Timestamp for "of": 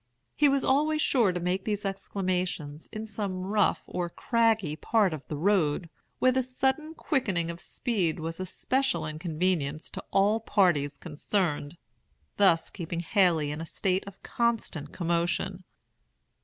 5.13-5.21, 7.51-7.59, 14.07-14.23